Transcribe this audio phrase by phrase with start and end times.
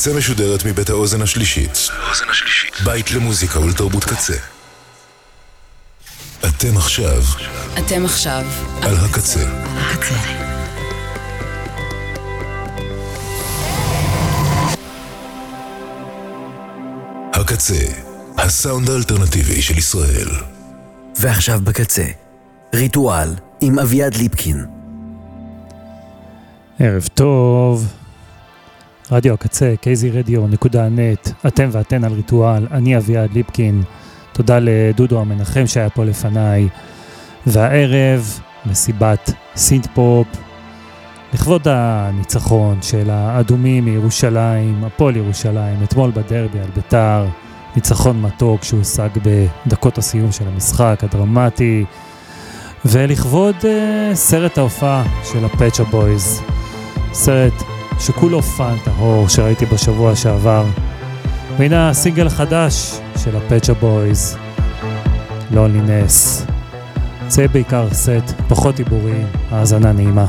[0.00, 1.88] הקצה משודרת מבית האוזן השלישית.
[2.84, 4.36] בית למוזיקה ולתרבות קצה.
[6.48, 7.22] אתם עכשיו
[7.78, 8.46] אתם עכשיו
[8.82, 9.40] על הקצה.
[9.76, 10.14] הקצה.
[17.34, 17.84] הקצה,
[18.38, 20.28] הסאונד האלטרנטיבי של ישראל.
[21.18, 22.06] ועכשיו בקצה,
[22.74, 24.66] ריטואל עם אביעד ליפקין.
[26.78, 27.99] ערב טוב,
[29.12, 33.82] רדיו הקצה, kzradio.net, אתם ואתן על ריטואל, אני אביעד ליפקין,
[34.32, 36.68] תודה לדודו המנחם שהיה פה לפניי,
[37.46, 40.26] והערב מסיבת סינט פופ,
[41.34, 47.26] לכבוד הניצחון של האדומים מירושלים, הפועל ירושלים, אתמול בדרבי על ביתר,
[47.76, 49.08] ניצחון מתוק שהושג
[49.66, 51.84] בדקות הסיום של המשחק הדרמטי,
[52.84, 53.64] ולכבוד אה,
[54.14, 56.40] סרט ההופעה של ה Pet Shop Boys,
[57.12, 57.52] סרט
[58.00, 60.64] שכולו fun טהור שראיתי בשבוע שעבר.
[61.58, 64.36] והנה הסינגל החדש של ה Pet Shop Boys,
[65.50, 66.46] Loneliness.
[67.28, 70.26] זה בעיקר סט, פחות דיבורים, האזנה נעימה.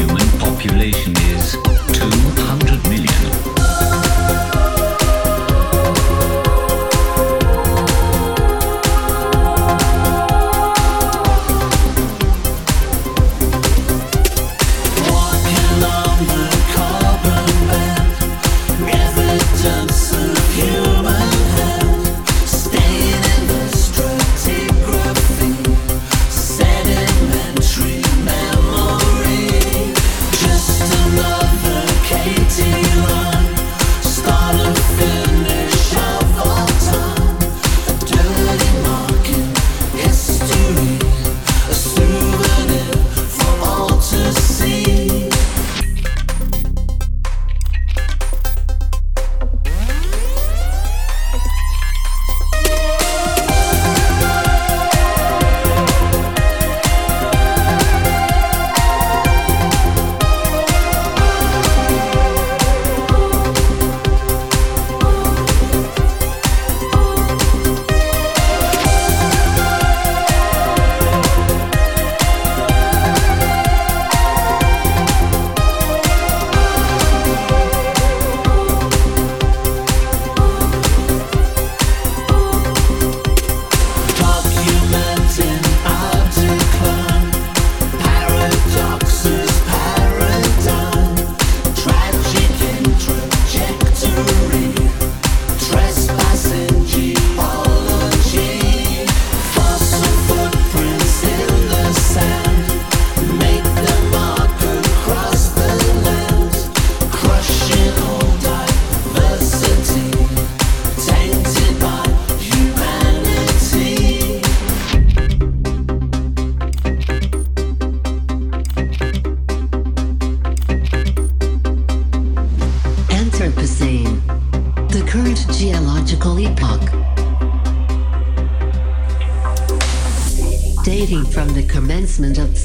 [0.00, 1.89] human population is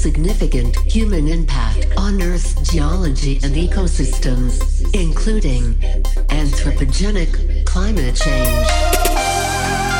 [0.06, 4.54] significant human impact on Earth's geology and ecosystems,
[4.94, 5.74] including
[6.28, 9.95] anthropogenic climate change.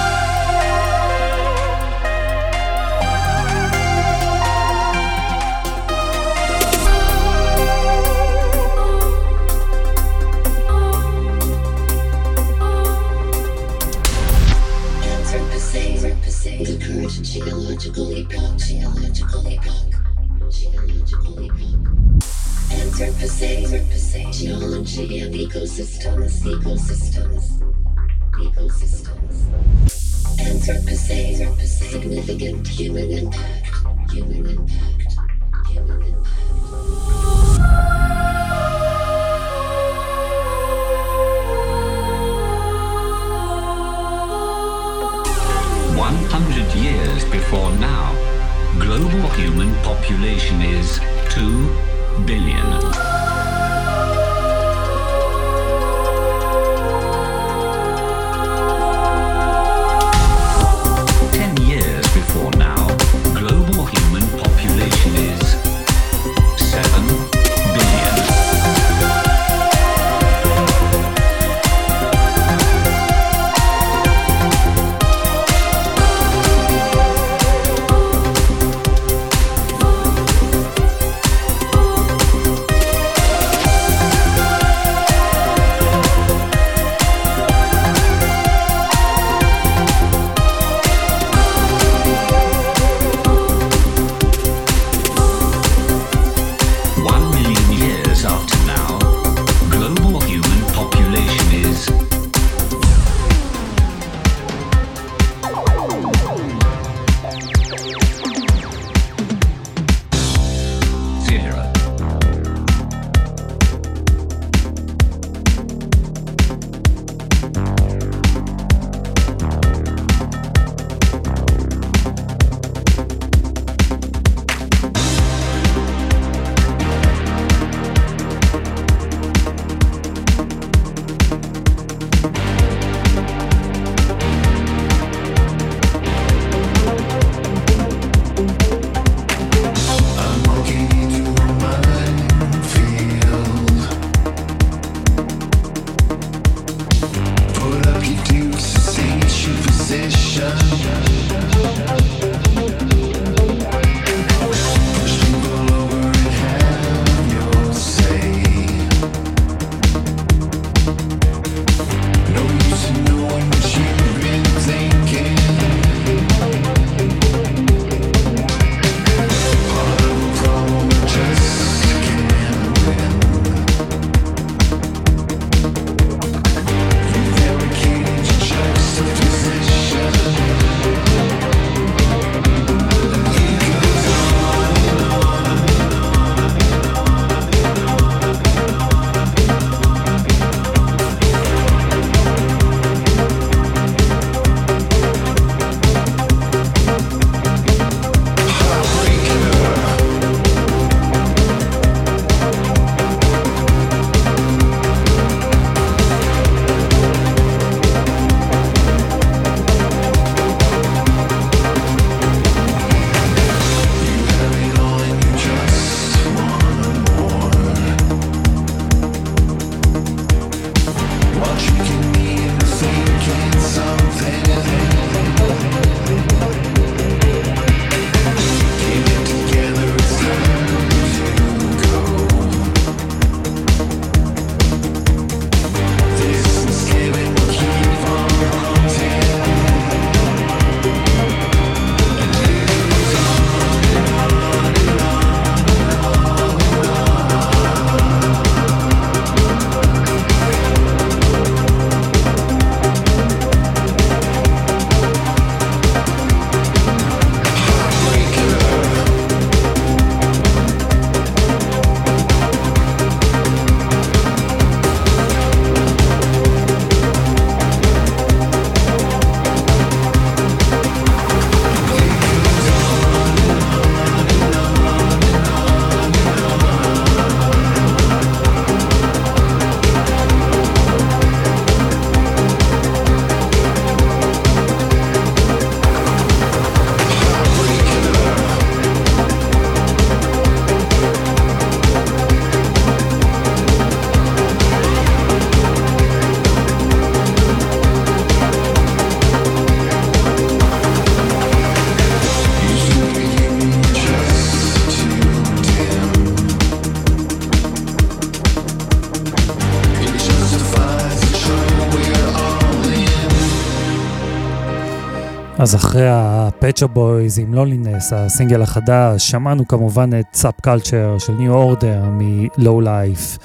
[315.59, 321.33] אז אחרי ה Pet Shop Boys עם Loneliness, הסינגל החדש, שמענו כמובן את Sub-culture של
[321.33, 323.39] New Order מ Low-Life.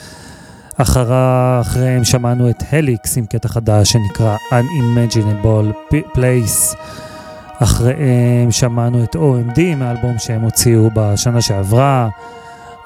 [0.78, 6.78] אחריהם שמענו את Helix עם קטע חדש שנקרא Unimaginable Place.
[7.60, 12.10] אחריהם שמענו את OMD מאלבום שהם הוציאו בשנה שעברה,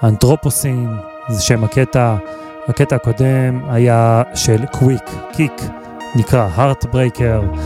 [0.04, 0.90] Anthropocene,
[1.30, 2.16] זה שם הקטע.
[2.68, 5.62] הקטע הקודם היה של קוויק קיק,
[6.16, 7.58] נקרא Heartbreaker.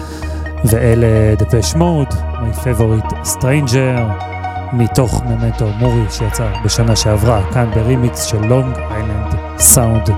[0.65, 3.99] ואלה דפש מוד, My Favorite Stranger,
[4.73, 10.09] מתוך ממטו מורי שיצא בשנה שעברה, כאן ברימיקס של לונג איילנד סאונד.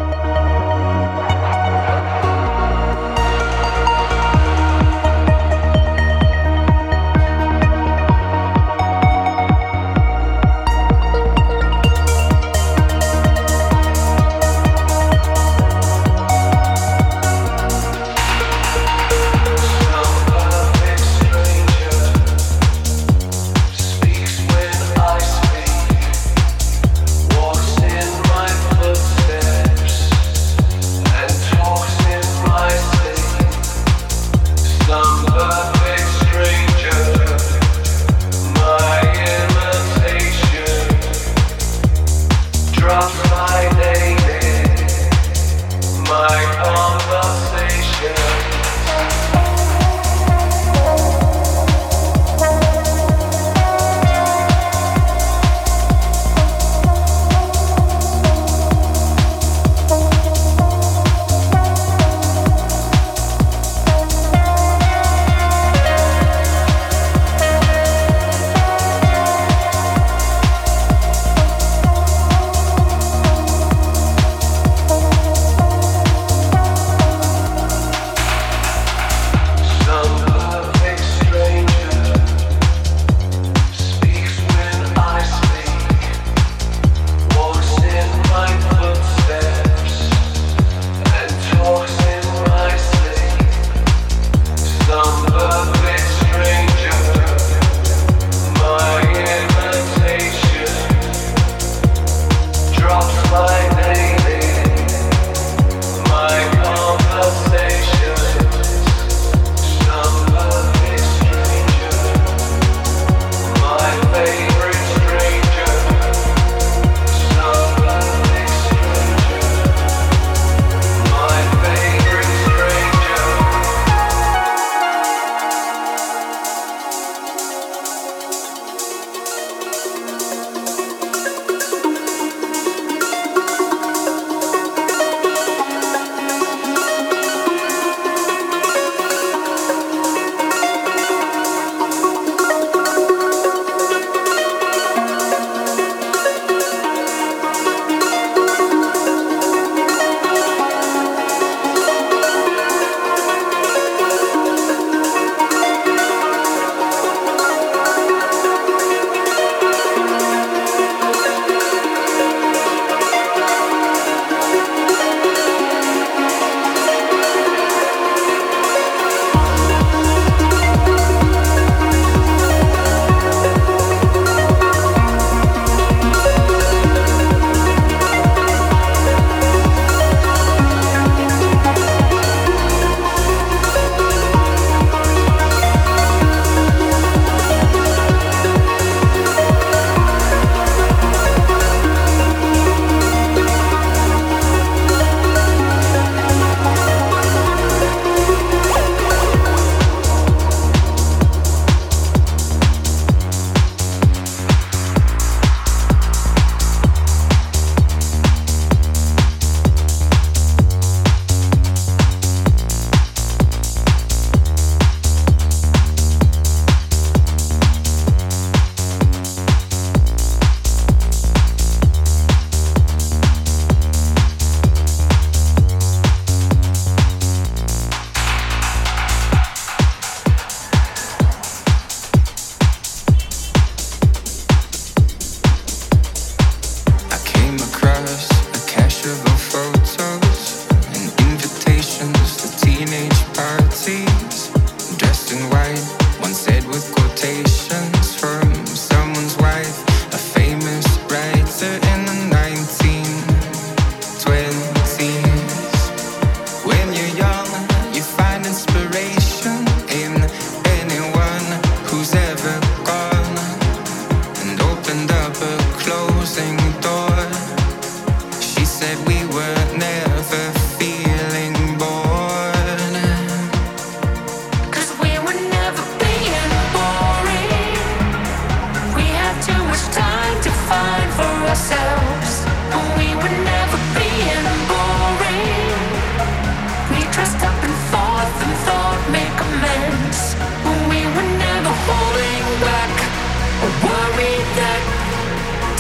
[294.22, 294.82] worried that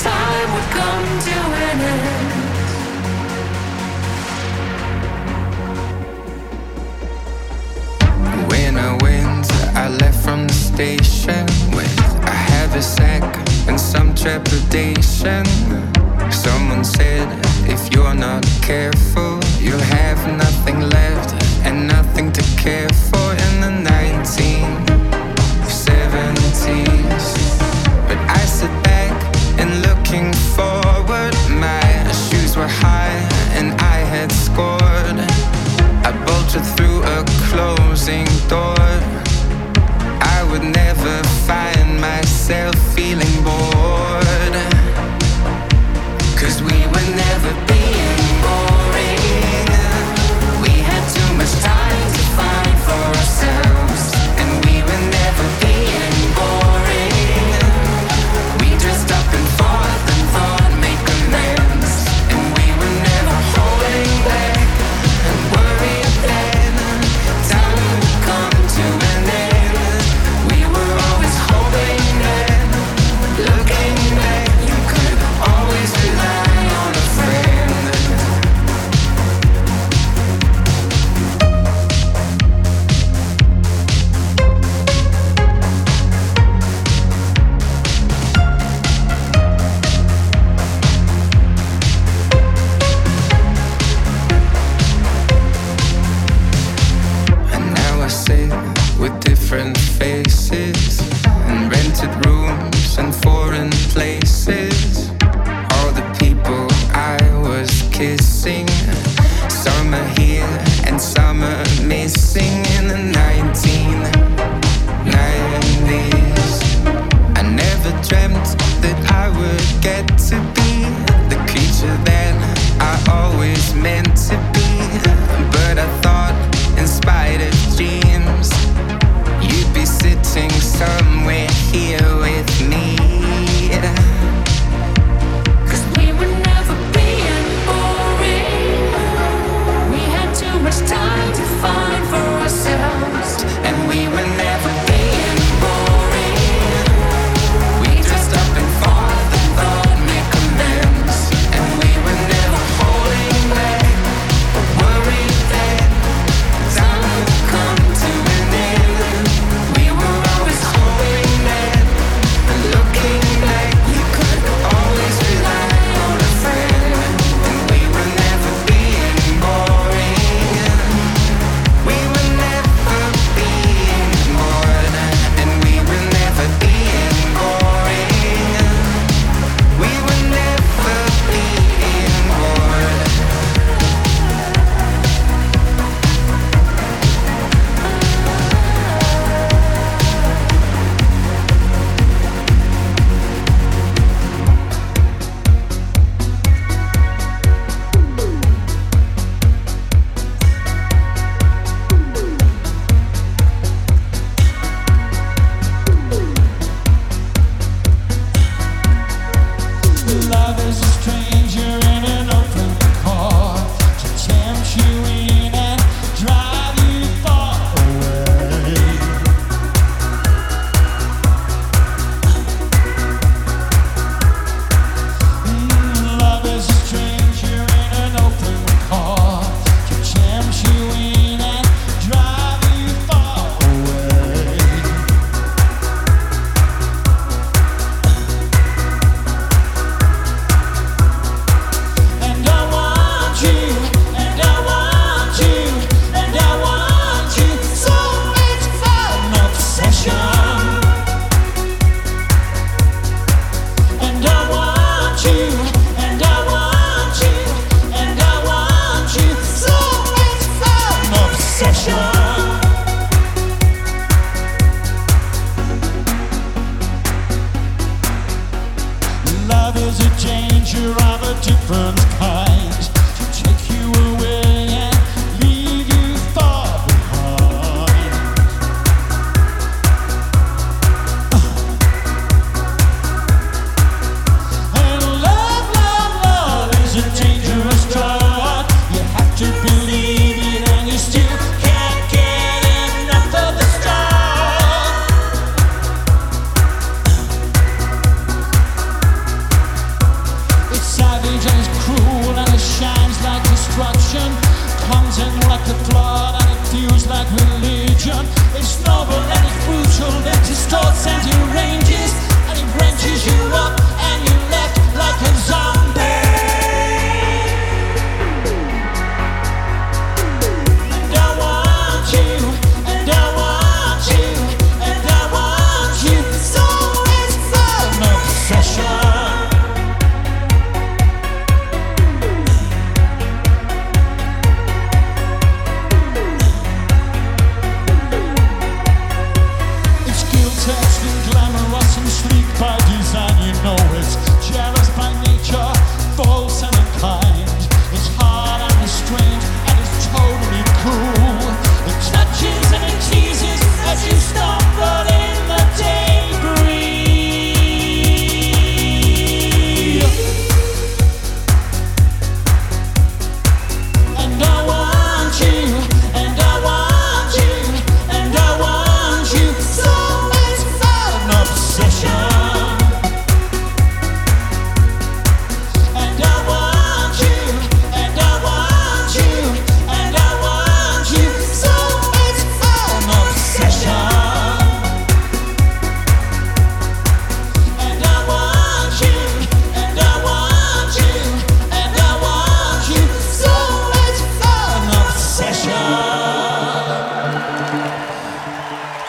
[0.02, 1.36] time would come to
[1.68, 2.10] an end.
[8.50, 13.24] When I went, I left from the station with a heavy sack
[13.68, 15.46] and some trepidation.
[16.32, 17.28] Someone said,
[17.68, 21.34] if you're not careful, you'll have nothing left
[21.66, 23.51] and nothing to care for.
[30.12, 31.34] looking forward.
[31.50, 33.16] My shoes were high
[33.54, 35.20] and I had scored.
[36.06, 38.76] I bolted through a closing door.
[40.36, 44.56] I would never find myself feeling bored.
[46.36, 47.71] Cause we were never.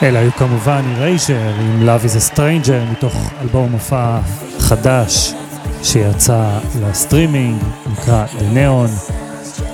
[0.02, 4.18] אלה היו כמובן Erasure עם Love is a Stranger מתוך אלבום מופע
[4.58, 5.34] חדש
[5.82, 9.12] שיצא לסטרימינג, נקרא The Neon.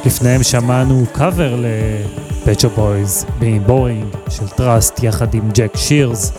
[0.07, 6.33] לפניהם שמענו קאבר לפצ'ו בויז בבורינג של Trust יחד עם Jake Shears.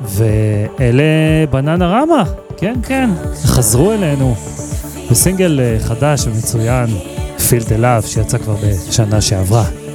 [0.00, 1.02] ואלה
[1.50, 2.24] Bananarama,
[2.56, 3.10] כן כן,
[3.44, 4.34] חזרו אלינו
[5.10, 6.86] בסינגל אה, חדש ומצוין,
[7.38, 9.85] Feel the Love שיצא כבר בשנה שעברה.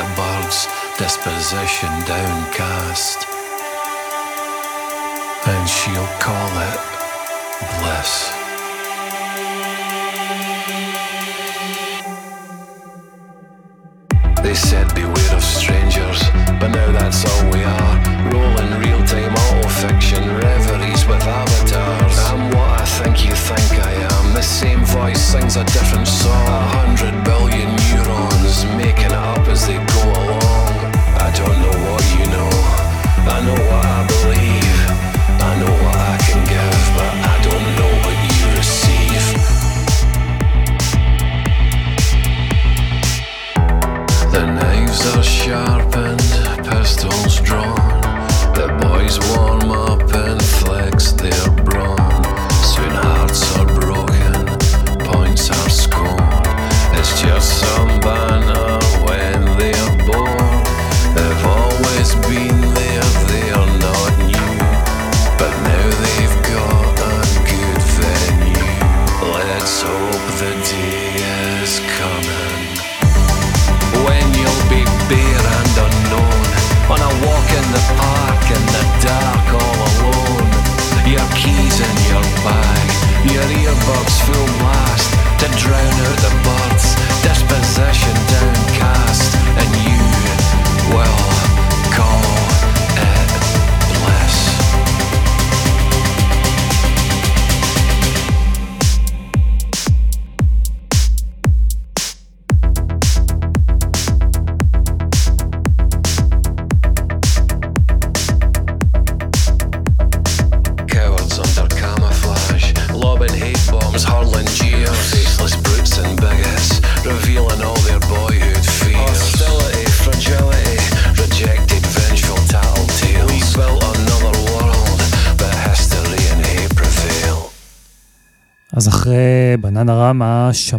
[0.00, 0.64] that bards
[0.96, 3.26] disposition downcast,
[5.46, 6.99] and she'll call it.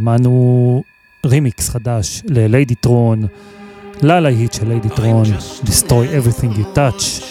[0.01, 0.83] שמענו
[1.25, 3.25] רימיקס חדש ל Ladytron,
[4.01, 5.25] ללהיט של Ladytron,
[5.63, 7.23] Destroy Everything You Touch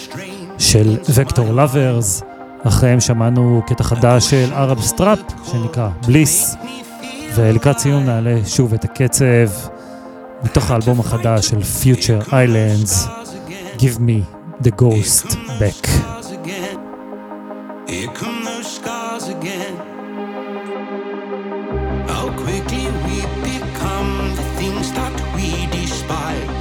[0.57, 2.21] של Vector Lovers,
[2.63, 5.19] אחריהם שמענו קטע חדש של Arab Strap
[5.51, 6.55] שנקרא Bliss,
[7.35, 9.49] ולקראת סיום נעלה שוב את הקצב
[10.43, 13.07] מתוך האלבום החדש של Future Islands,
[13.77, 14.23] Give Me
[14.63, 15.27] the Ghost
[15.59, 15.87] Back.
[17.87, 18.40] Here come
[24.73, 26.60] things that we despise.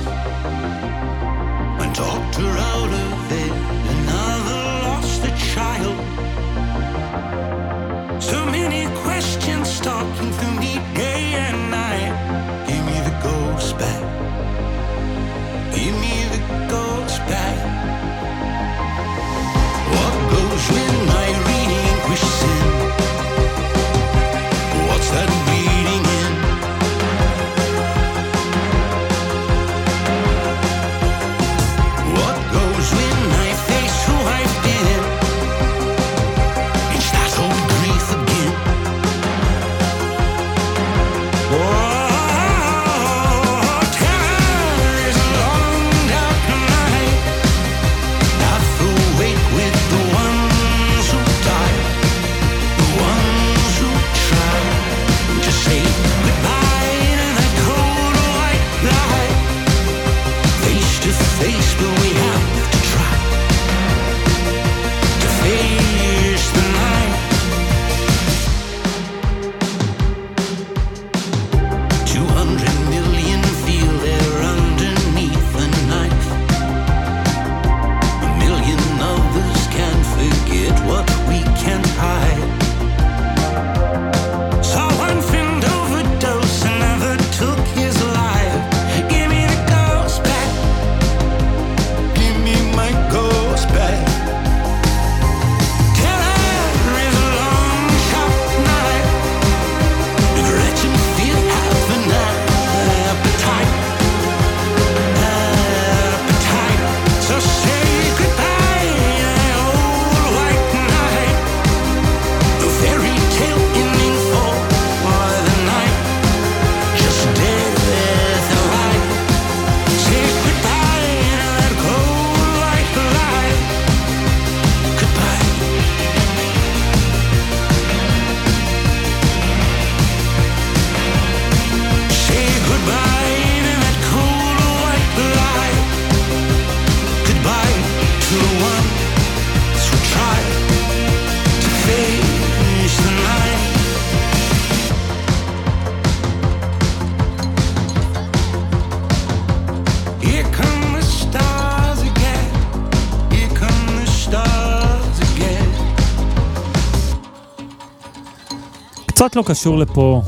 [159.30, 160.22] קצת לא קשור לפה,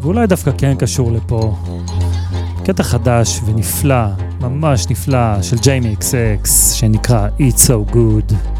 [0.00, 1.56] ואולי דווקא כן קשור לפה.
[2.64, 4.04] קטע חדש ונפלא,
[4.40, 8.51] ממש נפלא, של ג'יימי אקס אקס, שנקרא It's So Good.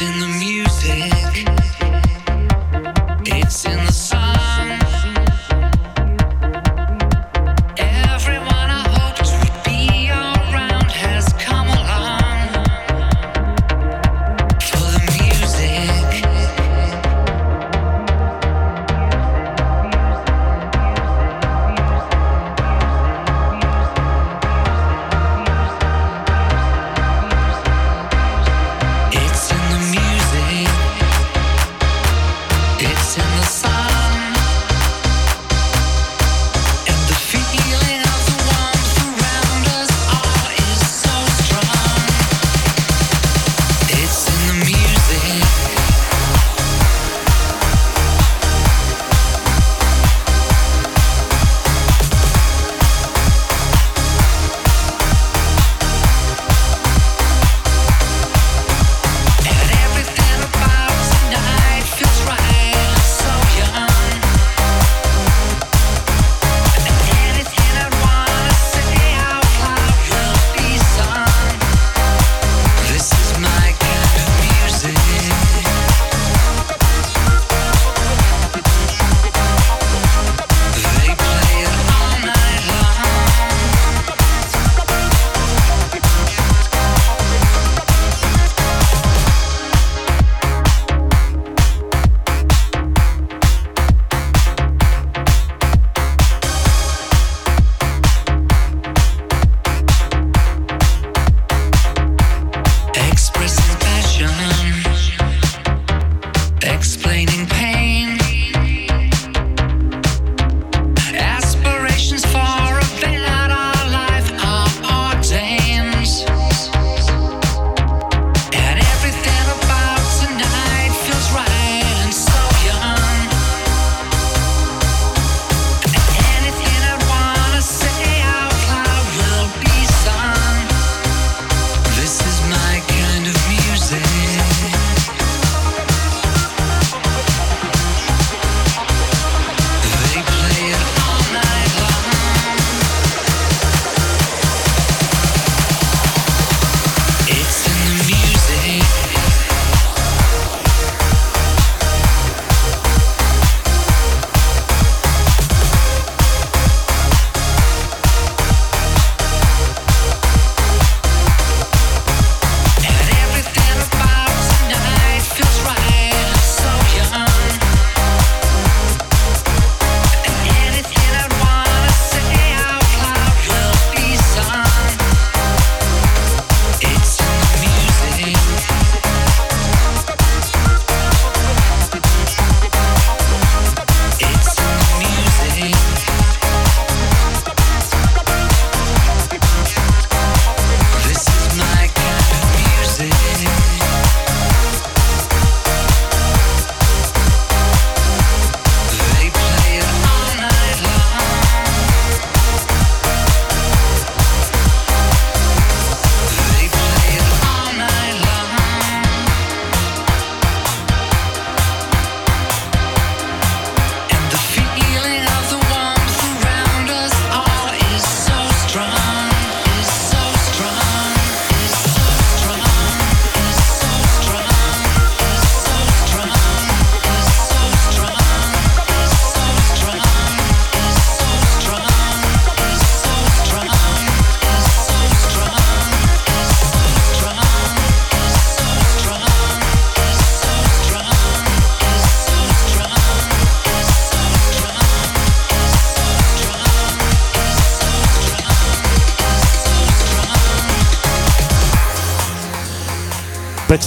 [0.00, 0.27] in the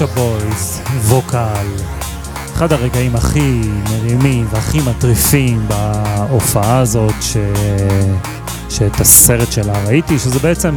[0.01, 1.67] פצ'ה בויז, ווקל.
[2.53, 7.37] אחד הרגעים הכי מרימים והכי מטריפים בהופעה הזאת, ש...
[8.69, 10.75] שאת הסרט שלה ראיתי, שזה בעצם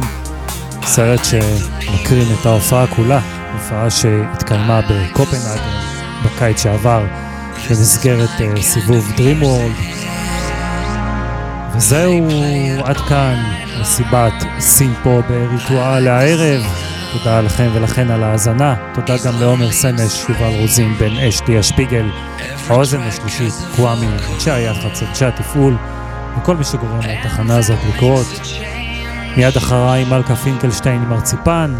[0.83, 3.19] סרט שמקרין את ההופעה כולה,
[3.53, 5.79] הופעה שהתקיימה בקופנהגן
[6.25, 7.05] בקיץ שעבר,
[7.69, 9.81] במסגרת uh, סיבוב DreamWorld.
[11.75, 12.29] וזהו,
[12.83, 13.43] עד כאן
[13.81, 16.84] מסיבת סינפו בריטואל הערב.
[17.19, 18.75] תודה לכם ולכן על ההאזנה.
[18.93, 22.05] תודה גם לעומר סמש, שובל רוזין, בן אש, דיה שפיגל,
[22.67, 25.77] האוזן השלישית, כוואמי, אנשי היח"צ, אנשי התפעול,
[26.37, 28.25] וכל מי שגורם לתחנה הזאת לקרות.
[29.37, 31.75] מיד אחריי מלכה פינקלשטיין עם ארציפן,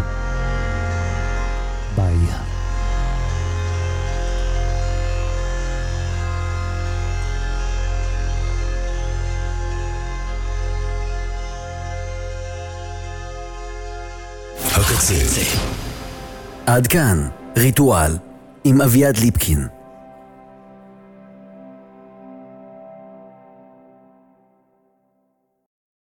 [16.76, 18.12] עד כאן, ריטואל,
[18.64, 19.75] עם אביעד ליפקין.